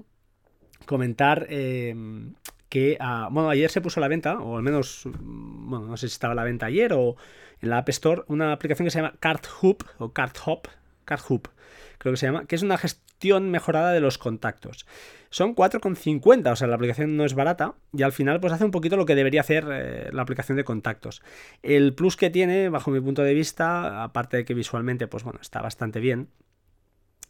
comentar 0.87 1.49
em, 1.51 2.35
que, 2.69 2.99
ah, 3.01 3.29
bueno, 3.33 3.51
ayer 3.51 3.69
se 3.69 3.81
puso 3.81 3.99
a 3.99 4.03
la 4.03 4.07
venta, 4.07 4.39
o 4.39 4.59
al 4.59 4.63
menos, 4.63 5.07
mm, 5.07 5.71
bueno, 5.71 5.87
no 5.87 5.97
sé 5.97 6.07
si 6.07 6.13
estaba 6.13 6.35
a 6.35 6.37
la 6.37 6.45
venta 6.45 6.67
ayer 6.67 6.93
o 6.93 7.17
en 7.61 7.71
la 7.71 7.79
App 7.79 7.89
Store, 7.89 8.23
una 8.29 8.53
aplicación 8.53 8.87
que 8.87 8.93
se 8.93 9.01
llama 9.01 9.17
Card 9.19 9.43
Hub 9.61 9.85
o 9.99 10.13
Card 10.13 10.37
Hop, 10.47 10.69
Card 11.11 11.23
Hub, 11.29 11.49
creo 11.99 12.13
que 12.13 12.17
se 12.17 12.27
llama, 12.27 12.45
que 12.45 12.55
es 12.55 12.63
una 12.63 12.79
gestión 12.79 13.51
mejorada 13.51 13.91
de 13.91 13.99
los 13.99 14.17
contactos. 14.17 14.87
Son 15.29 15.57
4,50, 15.57 16.53
o 16.53 16.57
sea, 16.57 16.69
la 16.69 16.77
aplicación 16.77 17.17
no 17.17 17.25
es 17.25 17.35
barata 17.35 17.75
y 17.93 18.03
al 18.03 18.13
final 18.13 18.39
pues 18.39 18.53
hace 18.53 18.65
un 18.65 18.71
poquito 18.71 18.97
lo 18.97 19.07
que 19.07 19.17
debería 19.17 19.41
hacer 19.41 19.67
eh, 19.73 20.11
la 20.13 20.23
aplicación 20.23 20.57
de 20.57 20.63
contactos. 20.63 21.21
El 21.65 21.95
plus 21.95 22.17
que 22.17 22.31
tiene, 22.31 22.69
bajo 22.69 22.93
mi 22.93 23.01
punto 23.01 23.23
de 23.23 23.35
vista, 23.35 24.05
aparte 24.05 24.37
de 24.37 24.45
que 24.45 24.55
visualmente 24.55 25.09
pues 25.09 25.25
bueno, 25.25 25.41
está 25.43 25.61
bastante 25.61 25.99
bien, 25.99 26.29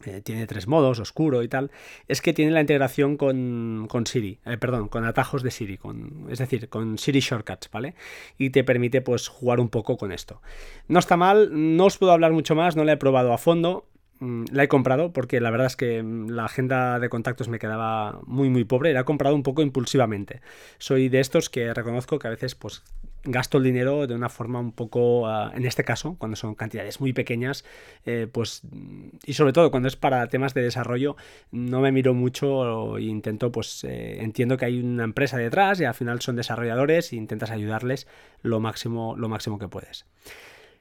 eh, 0.05 0.21
tiene 0.21 0.47
tres 0.47 0.67
modos, 0.67 0.99
oscuro 0.99 1.43
y 1.43 1.47
tal, 1.47 1.71
es 2.07 2.21
que 2.21 2.33
tiene 2.33 2.51
la 2.51 2.61
integración 2.61 3.17
con, 3.17 3.87
Siri, 4.05 4.39
eh, 4.45 4.57
perdón, 4.57 4.87
con 4.87 5.05
atajos 5.05 5.43
de 5.43 5.51
Siri, 5.51 5.77
con, 5.77 6.27
es 6.29 6.39
decir, 6.39 6.69
con 6.69 6.97
Siri 6.97 7.19
Shortcuts, 7.19 7.69
¿vale? 7.71 7.95
Y 8.37 8.49
te 8.49 8.63
permite 8.63 9.01
pues 9.01 9.27
jugar 9.27 9.59
un 9.59 9.69
poco 9.69 9.97
con 9.97 10.11
esto. 10.11 10.41
No 10.87 10.99
está 10.99 11.17
mal, 11.17 11.49
no 11.51 11.85
os 11.85 11.97
puedo 11.97 12.11
hablar 12.11 12.31
mucho 12.31 12.55
más, 12.55 12.75
no 12.75 12.83
la 12.83 12.93
he 12.93 12.97
probado 12.97 13.33
a 13.33 13.37
fondo, 13.37 13.87
Mm, 14.21 14.45
la 14.51 14.63
he 14.63 14.67
comprado 14.67 15.11
porque 15.13 15.41
la 15.41 15.49
verdad 15.49 15.65
es 15.67 15.75
que 15.75 16.01
mm, 16.03 16.29
la 16.29 16.45
agenda 16.45 16.99
de 16.99 17.09
contactos 17.09 17.49
me 17.49 17.57
quedaba 17.57 18.19
muy 18.27 18.49
muy 18.49 18.63
pobre 18.65 18.93
la 18.93 19.01
he 19.01 19.03
comprado 19.03 19.35
un 19.35 19.43
poco 19.43 19.63
impulsivamente. 19.63 20.41
Soy 20.77 21.09
de 21.09 21.19
estos 21.19 21.49
que 21.49 21.73
reconozco 21.73 22.19
que 22.19 22.27
a 22.27 22.29
veces 22.29 22.53
pues 22.55 22.83
gasto 23.23 23.57
el 23.57 23.63
dinero 23.63 24.07
de 24.07 24.15
una 24.15 24.29
forma 24.29 24.59
un 24.59 24.71
poco, 24.71 25.27
ah, 25.27 25.51
en 25.55 25.65
este 25.65 25.83
caso, 25.83 26.15
cuando 26.17 26.35
son 26.35 26.55
cantidades 26.55 26.99
muy 26.99 27.13
pequeñas, 27.13 27.63
eh, 28.05 28.27
pues, 28.31 28.61
mm, 28.69 29.09
y 29.25 29.33
sobre 29.33 29.53
todo 29.53 29.71
cuando 29.71 29.87
es 29.87 29.95
para 29.95 30.27
temas 30.27 30.53
de 30.53 30.61
desarrollo, 30.63 31.15
no 31.51 31.81
me 31.81 31.91
miro 31.91 32.13
mucho 32.13 32.97
e 32.97 33.03
intento, 33.03 33.51
pues, 33.51 33.83
eh, 33.83 34.21
entiendo 34.21 34.57
que 34.57 34.65
hay 34.65 34.79
una 34.79 35.03
empresa 35.03 35.37
detrás 35.37 35.79
y 35.79 35.85
al 35.85 35.93
final 35.93 36.21
son 36.21 36.35
desarrolladores 36.35 37.13
e 37.13 37.15
intentas 37.15 37.51
ayudarles 37.51 38.07
lo 38.41 38.59
máximo, 38.59 39.15
lo 39.17 39.29
máximo 39.29 39.59
que 39.59 39.67
puedes. 39.67 40.05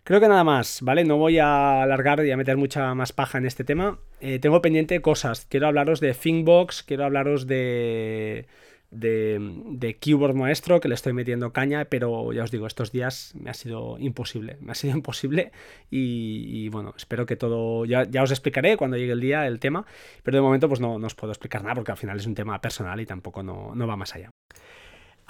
Creo 0.02 0.18
que 0.18 0.28
nada 0.28 0.44
más, 0.44 0.80
¿vale? 0.82 1.04
No 1.04 1.18
voy 1.18 1.38
a 1.38 1.82
alargar 1.82 2.25
y 2.25 2.30
a 2.30 2.37
meter 2.37 2.56
mucha 2.56 2.94
más 2.94 3.12
paja 3.12 3.38
en 3.38 3.44
este 3.44 3.64
tema. 3.64 3.99
Eh, 4.20 4.38
tengo 4.38 4.62
pendiente 4.62 5.00
cosas. 5.02 5.47
Quiero 5.49 5.66
hablaros 5.66 6.00
de 6.00 6.14
ThinkBox, 6.14 6.82
quiero 6.82 7.04
hablaros 7.04 7.47
de, 7.47 8.47
de, 8.90 9.97
Keyboard 10.00 10.35
Maestro, 10.35 10.80
que 10.80 10.88
le 10.88 10.94
estoy 10.94 11.12
metiendo 11.12 11.52
caña, 11.52 11.85
pero 11.87 12.32
ya 12.32 12.42
os 12.42 12.50
digo, 12.50 12.66
estos 12.66 12.92
días 12.92 13.32
me 13.38 13.50
ha 13.50 13.54
sido 13.54 13.97
imposible. 13.99 14.59
Me 14.61 14.73
ha 14.73 14.75
sido 14.75 14.94
imposible 14.97 15.52
y, 15.90 16.68
bueno, 16.70 16.94
espero 16.97 17.26
que 17.26 17.37
todo... 17.37 17.85
Ya, 17.85 18.06
os 18.23 18.30
explicaré 18.30 18.76
cuando 18.76 18.97
llegue 18.97 19.12
el 19.12 19.20
día 19.20 19.47
el 19.47 19.61
tema, 19.61 19.87
pero 20.23 20.37
de 20.37 20.42
momento 20.42 20.68
pues 20.68 20.80
no, 20.80 20.99
no, 20.99 21.06
os 21.06 21.14
puedo 21.14 21.32
explicar 21.32 21.62
nada 21.62 21.75
porque 21.75 21.92
al 21.92 21.99
final 21.99 22.18
es 22.18 22.26
un 22.26 22.35
tema 22.35 22.61
personal 22.61 23.00
y 23.00 23.06
tampoco 23.06 23.42
no, 23.42 23.75
no 23.75 23.87
va 23.87 23.97
más 23.97 24.14
allá. 24.14 24.30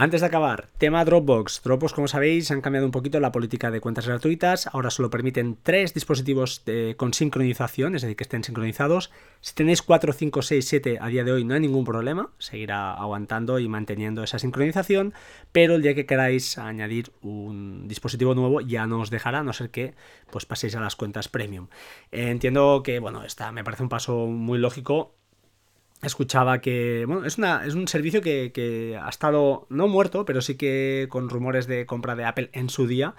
Antes 0.03 0.23
de 0.23 0.29
acabar, 0.29 0.71
tema 0.79 1.05
Dropbox. 1.05 1.61
Dropbox, 1.63 1.93
como 1.93 2.09
sabéis, 2.09 2.51
han 2.51 2.63
cambiado 2.63 2.87
un 2.87 2.91
poquito 2.91 3.21
la 3.21 3.33
política 3.33 3.71
de 3.71 3.83
cuentas 3.83 4.07
gratuitas. 4.07 4.67
Ahora 4.73 4.89
solo 4.89 5.11
permiten 5.11 5.59
tres 5.63 5.93
dispositivos 5.93 6.65
con 6.97 7.13
sincronización, 7.13 7.95
es 7.95 8.01
decir, 8.01 8.17
que 8.17 8.25
estén 8.25 8.43
sincronizados. 8.43 9.11
Si 9.43 9.55
tenéis 9.55 9.83
4, 9.83 10.15
5, 10.15 10.41
6, 10.41 10.67
7 10.67 10.99
a 11.03 11.09
día 11.09 11.23
de 11.23 11.33
hoy 11.33 11.45
no 11.45 11.53
hay 11.53 11.61
ningún 11.61 11.85
problema, 11.85 12.31
seguirá 12.39 12.95
aguantando 12.95 13.59
y 13.59 13.69
manteniendo 13.69 14.23
esa 14.23 14.39
sincronización, 14.39 15.13
pero 15.53 15.75
el 15.75 15.83
día 15.83 15.95
que 15.95 16.07
queráis 16.07 16.57
añadir 16.57 17.13
un 17.21 17.87
dispositivo 17.87 18.35
nuevo 18.35 18.63
ya 18.63 18.87
no 18.87 19.01
os 19.01 19.11
dejará, 19.11 19.41
a 19.41 19.45
no 19.45 19.53
ser 19.53 19.69
que 19.69 19.93
pues 20.31 20.47
paséis 20.47 20.75
a 20.77 20.81
las 20.81 20.97
cuentas 20.97 21.29
premium. 21.29 21.69
entiendo 22.11 22.83
que, 22.83 23.01
bueno, 23.01 23.23
esta 23.23 23.53
me 23.53 23.65
parece 23.65 23.83
un 23.83 23.91
paso 23.91 24.29
muy 24.29 24.59
lógico 24.59 25.20
escuchaba 26.03 26.61
que, 26.61 27.05
bueno, 27.07 27.27
es, 27.27 27.39
una, 27.39 27.65
es 27.67 27.75
un 27.75 27.89
servicio 27.89 28.23
que, 28.23 28.99
ha 29.01 29.09
estado 29.09 29.67
no 29.69 29.89
muerto, 29.89 30.25
pero 30.25 30.41
sí 30.41 30.57
que 30.57 31.07
con 31.11 31.29
rumores 31.29 31.67
de 31.67 31.87
compra 31.87 32.17
de 32.17 32.25
Apple 32.25 32.51
en 32.53 32.71
su 32.71 32.87
día, 32.87 33.15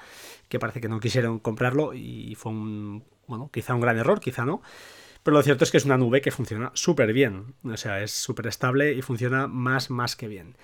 que 0.49 0.59
parece 0.59 0.81
que 0.81 0.89
no 0.89 0.99
quisieron 0.99 1.39
comprarlo 1.39 1.93
y 1.93 2.35
fue 2.35 2.51
un, 2.51 3.03
bueno, 3.27 3.49
quizá 3.53 3.73
un 3.73 3.81
gran 3.81 3.97
error, 3.97 4.19
quizá 4.19 4.45
no. 4.45 4.61
Pero 5.23 5.37
lo 5.37 5.43
cierto 5.43 5.63
es 5.63 5.71
que 5.71 5.77
es 5.77 5.85
una 5.85 5.97
nube 5.97 6.21
que 6.21 6.31
funciona 6.31 6.71
súper 6.73 7.13
bien, 7.13 7.53
o 7.63 7.77
sea, 7.77 8.01
es 8.01 8.11
súper 8.11 8.47
estable 8.47 8.93
y 8.93 9.01
funciona 9.01 9.47
más, 9.47 9.89
más 9.89 10.15
que 10.15 10.27
bien. 10.27 10.55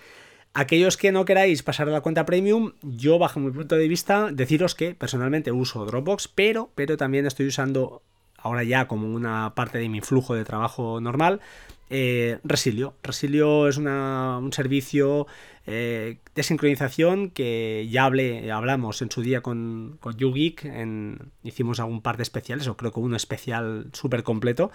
Aquellos 0.53 0.97
que 0.97 1.11
no 1.11 1.25
queráis 1.25 1.61
pasar 1.61 1.87
a 1.87 1.91
la 1.91 2.01
cuenta 2.01 2.25
premium, 2.25 2.73
yo 2.81 3.19
bajo 3.19 3.39
mi 3.39 3.51
punto 3.51 3.75
de 3.75 3.87
vista 3.87 4.31
deciros 4.31 4.73
que 4.73 4.95
personalmente 4.95 5.51
uso 5.51 5.85
Dropbox, 5.85 6.27
pero, 6.27 6.71
pero 6.73 6.97
también 6.97 7.27
estoy 7.27 7.45
usando 7.45 8.01
ahora 8.37 8.63
ya 8.63 8.87
como 8.87 9.07
una 9.13 9.53
parte 9.53 9.77
de 9.77 9.89
mi 9.89 10.01
flujo 10.01 10.33
de 10.33 10.45
trabajo 10.45 10.99
normal 10.99 11.41
eh, 11.89 12.39
Resilio. 12.43 12.95
Resilio 13.03 13.67
es 13.67 13.77
un 13.77 14.49
servicio 14.53 15.27
eh, 15.69 16.19
de 16.33 16.43
sincronización 16.43 17.29
que 17.29 17.87
ya 17.91 18.05
hablé, 18.05 18.49
hablamos 18.53 19.01
en 19.01 19.11
su 19.11 19.21
día 19.21 19.41
con, 19.41 19.97
con 19.99 20.15
YouGeek, 20.15 20.63
en, 20.63 21.33
hicimos 21.43 21.81
algún 21.81 22.01
par 22.01 22.15
de 22.15 22.23
especiales, 22.23 22.67
o 22.67 22.77
creo 22.77 22.93
que 22.93 23.01
uno 23.01 23.17
especial 23.17 23.89
súper 23.91 24.23
completo, 24.23 24.71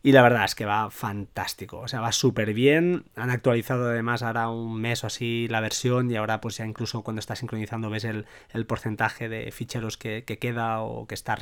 y 0.00 0.12
la 0.12 0.22
verdad 0.22 0.44
es 0.44 0.54
que 0.54 0.64
va 0.64 0.90
fantástico, 0.90 1.80
o 1.80 1.88
sea, 1.88 2.00
va 2.00 2.12
súper 2.12 2.54
bien, 2.54 3.04
han 3.16 3.30
actualizado 3.30 3.88
además 3.88 4.22
ahora 4.22 4.48
un 4.48 4.80
mes 4.80 5.02
o 5.02 5.08
así 5.08 5.48
la 5.50 5.60
versión, 5.60 6.08
y 6.08 6.14
ahora 6.14 6.40
pues 6.40 6.58
ya 6.58 6.66
incluso 6.66 7.02
cuando 7.02 7.18
está 7.18 7.34
sincronizando 7.34 7.90
ves 7.90 8.04
el, 8.04 8.24
porcentaje 8.66 9.28
de 9.28 9.50
ficheros 9.50 9.96
que, 9.96 10.22
que, 10.24 10.38
queda 10.38 10.82
o 10.82 11.08
que, 11.08 11.14
está, 11.14 11.36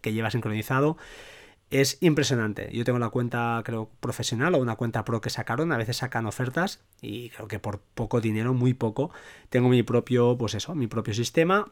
que 0.00 0.14
lleva 0.14 0.30
sincronizado. 0.30 0.96
Es 1.70 1.98
impresionante. 2.00 2.70
Yo 2.72 2.84
tengo 2.84 2.98
la 2.98 3.10
cuenta, 3.10 3.60
creo, 3.64 3.90
profesional 4.00 4.54
o 4.54 4.58
una 4.58 4.76
cuenta 4.76 5.04
pro 5.04 5.20
que 5.20 5.28
sacaron. 5.28 5.70
A 5.72 5.76
veces 5.76 5.98
sacan 5.98 6.26
ofertas 6.26 6.80
y 7.02 7.28
creo 7.30 7.46
que 7.46 7.58
por 7.58 7.80
poco 7.80 8.20
dinero, 8.20 8.54
muy 8.54 8.72
poco, 8.72 9.10
tengo 9.50 9.68
mi 9.68 9.82
propio, 9.82 10.38
pues 10.38 10.54
eso, 10.54 10.74
mi 10.74 10.86
propio 10.86 11.12
sistema 11.12 11.70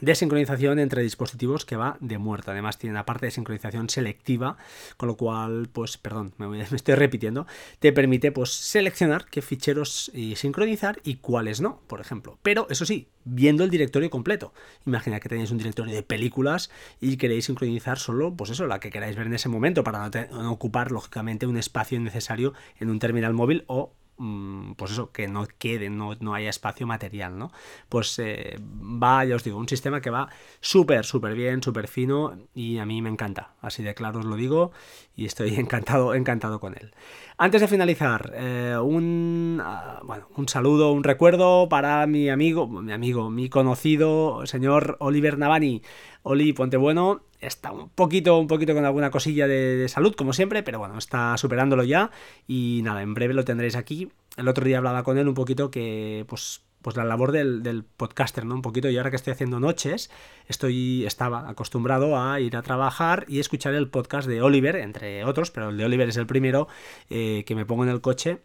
de 0.00 0.14
sincronización 0.14 0.78
entre 0.78 1.02
dispositivos 1.02 1.64
que 1.64 1.76
va 1.76 1.96
de 2.00 2.18
muerto. 2.18 2.50
Además 2.50 2.78
tiene 2.78 2.94
una 2.94 3.06
parte 3.06 3.26
de 3.26 3.30
sincronización 3.30 3.88
selectiva, 3.88 4.56
con 4.96 5.08
lo 5.08 5.16
cual, 5.16 5.68
pues, 5.72 5.96
perdón, 5.98 6.34
me, 6.38 6.60
estoy 6.72 6.94
repitiendo, 6.94 7.46
te 7.78 7.92
permite 7.92 8.32
pues 8.32 8.52
seleccionar 8.52 9.26
qué 9.26 9.42
ficheros 9.42 10.10
y 10.14 10.36
sincronizar 10.36 11.00
y 11.04 11.16
cuáles 11.16 11.60
no, 11.60 11.80
por 11.86 12.00
ejemplo. 12.00 12.38
Pero 12.42 12.66
eso 12.70 12.84
sí, 12.86 13.08
viendo 13.24 13.64
el 13.64 13.70
directorio 13.70 14.10
completo. 14.10 14.52
Imagina 14.86 15.20
que 15.20 15.28
tenéis 15.28 15.50
un 15.50 15.58
directorio 15.58 15.94
de 15.94 16.02
películas 16.02 16.70
y 17.00 17.16
queréis 17.16 17.46
sincronizar 17.46 17.98
solo, 17.98 18.34
pues 18.34 18.50
eso, 18.50 18.66
la 18.66 18.80
que 18.80 18.90
queráis 18.90 19.16
ver 19.16 19.26
en 19.26 19.34
ese 19.34 19.48
momento 19.48 19.84
para 19.84 20.10
no 20.30 20.52
ocupar, 20.52 20.90
lógicamente, 20.90 21.46
un 21.46 21.56
espacio 21.56 21.98
innecesario 21.98 22.54
en 22.80 22.90
un 22.90 22.98
terminal 22.98 23.34
móvil 23.34 23.64
o 23.66 23.92
pues 24.76 24.92
eso, 24.92 25.10
que 25.10 25.28
no 25.28 25.46
quede, 25.58 25.90
no, 25.90 26.14
no 26.20 26.34
haya 26.34 26.50
espacio 26.50 26.86
material, 26.86 27.38
¿no? 27.38 27.52
Pues 27.88 28.18
eh, 28.18 28.58
va, 28.60 29.24
ya 29.24 29.36
os 29.36 29.44
digo, 29.44 29.58
un 29.58 29.68
sistema 29.68 30.00
que 30.00 30.10
va 30.10 30.28
súper, 30.60 31.04
súper 31.04 31.34
bien, 31.34 31.62
súper 31.62 31.88
fino 31.88 32.38
y 32.54 32.78
a 32.78 32.86
mí 32.86 33.02
me 33.02 33.08
encanta, 33.08 33.54
así 33.60 33.82
de 33.82 33.94
claro 33.94 34.20
os 34.20 34.24
lo 34.24 34.36
digo 34.36 34.72
y 35.16 35.26
estoy 35.26 35.54
encantado, 35.56 36.14
encantado 36.14 36.60
con 36.60 36.74
él. 36.74 36.94
Antes 37.38 37.60
de 37.60 37.68
finalizar, 37.68 38.32
eh, 38.36 38.76
un, 38.80 39.60
ah, 39.62 40.00
bueno, 40.04 40.28
un 40.36 40.48
saludo, 40.48 40.92
un 40.92 41.02
recuerdo 41.02 41.68
para 41.68 42.06
mi 42.06 42.28
amigo, 42.28 42.68
mi 42.68 42.92
amigo, 42.92 43.30
mi 43.30 43.48
conocido 43.48 44.46
señor 44.46 44.96
Oliver 45.00 45.38
Navani. 45.38 45.82
Oli, 46.22 46.52
ponte 46.52 46.76
bueno, 46.76 47.22
está 47.40 47.72
un 47.72 47.88
poquito, 47.88 48.38
un 48.38 48.46
poquito 48.46 48.74
con 48.74 48.84
alguna 48.84 49.10
cosilla 49.10 49.48
de, 49.48 49.88
salud, 49.88 50.14
como 50.14 50.32
siempre, 50.32 50.62
pero 50.62 50.78
bueno, 50.78 50.96
está 50.96 51.36
superándolo 51.36 51.84
ya. 51.84 52.10
Y 52.46 52.80
nada, 52.84 53.02
en 53.02 53.14
breve 53.14 53.34
lo 53.34 53.44
tendréis 53.44 53.76
aquí. 53.76 54.10
El 54.36 54.48
otro 54.48 54.64
día 54.64 54.78
hablaba 54.78 55.02
con 55.02 55.18
él 55.18 55.28
un 55.28 55.34
poquito 55.34 55.70
que, 55.70 56.24
pues, 56.28 56.62
pues 56.80 56.96
la 56.96 57.04
labor 57.04 57.32
del, 57.32 57.84
podcaster, 57.96 58.44
¿no? 58.44 58.54
Un 58.54 58.62
poquito, 58.62 58.88
y 58.88 58.96
ahora 58.96 59.10
que 59.10 59.16
estoy 59.16 59.32
haciendo 59.32 59.60
noches, 59.60 60.10
estoy, 60.46 61.04
estaba 61.06 61.48
acostumbrado 61.48 62.18
a 62.18 62.40
ir 62.40 62.56
a 62.56 62.62
trabajar 62.62 63.24
y 63.28 63.40
escuchar 63.40 63.74
el 63.74 63.88
podcast 63.88 64.28
de 64.28 64.42
Oliver, 64.42 64.76
entre 64.76 65.24
otros, 65.24 65.50
pero 65.50 65.70
el 65.70 65.76
de 65.76 65.84
Oliver 65.84 66.08
es 66.08 66.16
el 66.16 66.26
primero 66.26 66.68
eh, 67.10 67.44
que 67.46 67.54
me 67.54 67.66
pongo 67.66 67.84
en 67.84 67.90
el 67.90 68.00
coche 68.00 68.38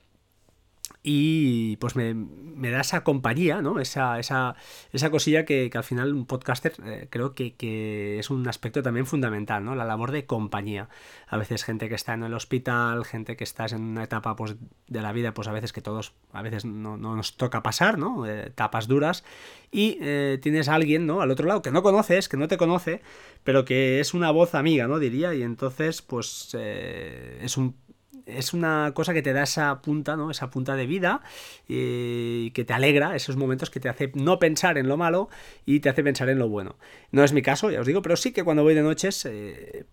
y 1.10 1.78
pues 1.78 1.96
me, 1.96 2.70
da 2.70 2.82
esa 2.82 3.06
compañía, 3.06 3.62
¿no? 3.62 3.80
Esa, 3.80 4.20
esa, 4.20 4.58
esa 4.92 5.10
cosilla 5.10 5.46
que, 5.46 5.72
al 5.74 5.86
final 5.86 6.14
un 6.14 6.26
podcaster 6.26 6.74
eh, 6.84 7.08
creo 7.10 7.34
que, 7.34 8.20
es 8.20 8.30
un 8.30 8.46
aspecto 8.46 8.84
también 8.84 9.06
fundamental, 9.06 9.64
¿no? 9.64 9.74
La 9.74 9.86
labor 9.86 10.12
de 10.12 10.26
compañía. 10.26 10.90
A 11.30 11.38
veces 11.38 11.64
gente 11.64 11.88
que 11.88 11.96
está 11.96 12.14
en 12.14 12.24
el 12.24 12.34
hospital, 12.34 13.06
gente 13.06 13.38
que 13.38 13.46
estás 13.46 13.72
en 13.72 13.84
una 13.84 14.04
etapa 14.04 14.36
pues, 14.36 14.58
de 14.88 15.02
la 15.02 15.14
vida, 15.14 15.34
pues 15.34 15.48
a 15.48 15.54
veces 15.54 15.72
que 15.72 15.82
todos, 15.82 16.12
a 16.34 16.42
veces 16.42 16.66
no, 16.66 16.98
nos 16.98 17.38
toca 17.38 17.64
pasar, 17.64 17.98
¿no? 17.98 18.26
Eh, 18.26 18.48
etapas 18.48 18.90
duras. 18.90 19.24
Y 19.72 20.00
eh, 20.02 20.40
tienes 20.42 20.68
a 20.68 20.76
alguien, 20.76 21.08
¿no? 21.08 21.22
Al 21.22 21.32
otro 21.32 21.48
lado 21.48 21.62
que 21.62 21.72
no 21.72 21.84
conoces, 21.84 22.28
que 22.28 22.36
no 22.36 22.50
te 22.50 22.58
conoce, 22.58 23.02
pero 23.46 23.64
que 23.64 24.02
es 24.02 24.14
una 24.14 24.32
voz 24.32 24.56
amiga, 24.56 24.88
¿no? 24.88 25.00
Diría, 25.00 25.34
y 25.34 25.42
entonces 25.42 26.02
pues 26.02 26.54
es 26.54 27.56
un 27.56 27.76
es 28.28 28.54
una 28.54 28.92
cosa 28.94 29.14
que 29.14 29.22
te 29.22 29.34
da 29.34 29.44
esa 29.44 29.82
punta, 29.82 30.16
¿no? 30.16 30.30
Esa 30.30 30.50
punta 30.50 30.76
de 30.76 30.86
vida 30.86 31.22
y 31.68 32.52
que 32.52 32.66
te 32.66 32.74
alegra, 32.74 33.16
esos 33.16 33.38
momentos 33.38 33.70
que 33.70 33.80
te 33.80 33.90
hace 33.90 34.12
no 34.16 34.40
pensar 34.40 34.78
en 34.78 34.88
lo 34.88 34.98
malo 34.98 35.30
y 35.66 35.80
te 35.80 35.90
hace 35.90 36.04
pensar 36.04 36.30
en 36.30 36.40
lo 36.40 36.50
bueno. 36.50 36.76
No 37.12 37.24
es 37.24 37.34
mi 37.34 37.42
caso, 37.42 37.72
ya 37.72 37.80
os 37.80 37.88
digo, 37.88 38.02
pero 38.02 38.16
sí 38.18 38.32
que 38.32 38.44
cuando 38.44 38.64
voy 38.64 38.76
de 38.76 38.84
noches 38.84 39.26
eh, 39.26 39.86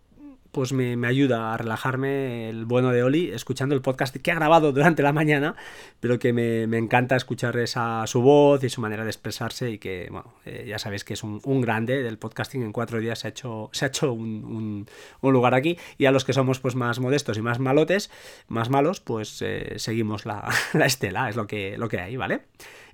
pues 0.54 0.73
me, 0.73 1.06
ayuda 1.06 1.52
a 1.52 1.56
relajarme 1.58 2.49
el 2.49 2.64
bueno 2.64 2.92
de 2.92 3.02
Oli 3.02 3.30
escuchando 3.30 3.75
el 3.75 3.82
podcast 3.82 4.16
que 4.16 4.30
ha 4.30 4.37
grabado 4.37 4.73
durante 4.73 5.02
la 5.02 5.12
mañana, 5.12 5.56
pero 6.00 6.18
que 6.18 6.32
me, 6.32 6.62
encanta 6.78 7.16
escuchar 7.16 7.58
esa, 7.58 8.06
su 8.06 8.23
voz 8.23 8.62
y 8.64 8.70
su 8.70 8.80
manera 8.80 9.02
de 9.04 9.11
expresarse 9.11 9.70
y 9.70 9.78
que, 9.78 10.08
bueno, 10.11 10.32
eh, 10.46 10.64
ya 10.66 10.78
sabéis 10.78 11.04
que 11.04 11.14
es 11.14 11.23
un, 11.25 11.61
grande 11.61 12.02
del 12.02 12.16
podcasting, 12.16 12.62
en 12.62 12.73
cuatro 12.73 13.00
días 13.00 13.18
se 13.18 13.26
ha 13.26 13.30
hecho, 13.30 13.68
se 13.73 13.84
ha 13.84 13.88
hecho 13.88 14.12
un, 14.12 14.87
lugar 15.20 15.54
aquí 15.54 15.76
y 15.99 16.06
a 16.06 16.12
los 16.12 16.25
que 16.25 16.32
somos 16.32 16.61
pues 16.61 16.76
más 16.76 17.00
modestos 17.00 17.37
y 17.37 17.42
más 17.42 17.58
malotes, 17.58 18.11
más 18.46 18.70
malos, 18.70 19.00
pues 19.00 19.42
eh, 19.42 19.75
seguimos 19.76 20.25
la, 20.25 20.49
la, 20.73 20.87
estela, 20.87 21.28
es 21.28 21.37
lo 21.37 21.46
que, 21.49 21.76
lo 21.76 21.88
que 21.88 22.00
hay, 22.00 22.16
¿vale? 22.16 22.42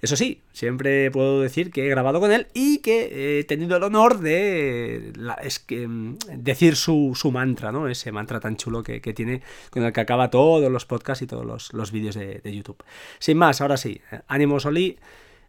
Eso 0.02 0.16
sí, 0.16 0.40
siempre 0.52 1.10
puedo 1.10 1.40
decir 1.42 1.70
que 1.70 1.86
he 1.86 1.88
grabado 1.88 2.20
con 2.20 2.32
él 2.32 2.46
y 2.54 2.78
que 2.78 3.40
he 3.40 3.44
tenido 3.44 3.76
el 3.76 3.82
honor 3.82 4.20
de 4.20 5.12
es 5.42 5.58
que, 5.58 5.86
mm, 5.86 6.16
decir 6.36 6.76
su, 6.76 7.14
mantra, 7.32 7.70
¿no? 7.70 7.88
Ese 7.88 8.10
mantra 8.12 8.40
tan 8.40 8.56
chulo 8.56 8.82
que, 8.82 9.00
tiene 9.12 9.42
con 9.70 9.82
el 9.82 9.92
que 9.92 10.00
acaba 10.00 10.30
todos 10.30 10.70
los 10.70 10.86
podcasts 10.86 11.22
y 11.22 11.26
todos 11.26 11.44
los, 11.44 11.72
los 11.72 11.92
vídeos 11.92 12.14
de, 12.14 12.40
de 12.42 12.54
YouTube. 12.54 12.82
Sin 13.18 13.36
más, 13.36 13.60
ahora 13.60 13.76
sí, 13.76 14.00
eh, 14.10 14.20
ánimo 14.28 14.58
Soli, 14.58 14.98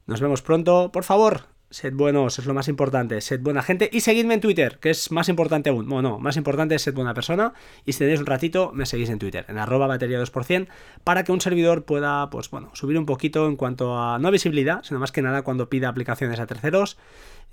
nos 0.06 0.20
vemos 0.20 0.42
pronto. 0.42 0.92
Por 0.92 1.04
favor, 1.04 1.51
Sed 1.72 1.94
buenos, 1.94 2.38
es 2.38 2.46
lo 2.46 2.54
más 2.54 2.68
importante. 2.68 3.22
Sed 3.22 3.40
buena 3.40 3.62
gente 3.64 3.90
y 3.92 4.02
seguidme 4.02 4.34
en 4.34 4.42
Twitter, 4.42 4.78
que 4.80 4.90
es 4.90 5.10
más 5.10 5.30
importante 5.30 5.70
aún. 5.70 5.88
Bueno, 5.88 6.10
no, 6.10 6.20
más 6.20 6.36
importante 6.36 6.76
es 6.76 6.82
ser 6.82 6.94
buena 6.94 7.14
persona. 7.14 7.54
Y 7.86 7.94
si 7.94 8.00
tenéis 8.00 8.20
un 8.20 8.26
ratito, 8.26 8.72
me 8.74 8.86
seguís 8.86 9.10
en 9.10 9.20
Twitter, 9.20 9.46
en 9.48 9.58
arroba 9.58 9.88
batería 9.88 10.22
2%, 10.22 10.68
para 11.06 11.24
que 11.24 11.32
un 11.32 11.40
servidor 11.40 11.86
pueda, 11.86 12.30
pues 12.30 12.50
bueno, 12.50 12.72
subir 12.74 12.98
un 12.98 13.06
poquito 13.06 13.48
en 13.48 13.56
cuanto 13.56 13.98
a 13.98 14.20
no 14.20 14.32
visibilidad, 14.32 14.84
sino 14.84 15.00
más 15.00 15.14
que 15.14 15.22
nada 15.22 15.44
cuando 15.44 15.70
pida 15.70 15.88
aplicaciones 15.88 16.40
a 16.42 16.46
terceros, 16.46 16.98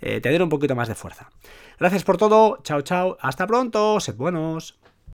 eh, 0.00 0.20
tener 0.20 0.42
un 0.42 0.48
poquito 0.48 0.74
más 0.74 0.88
de 0.88 0.96
fuerza. 0.96 1.30
Gracias 1.78 2.02
por 2.02 2.16
todo, 2.16 2.58
chao, 2.64 2.82
chao, 2.82 3.16
hasta 3.20 3.46
pronto, 3.46 4.00
sed 4.00 4.16
buenos. 4.16 4.78